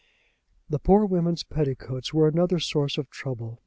[0.67, 3.59] The poor women's petticoats was another source of trouble.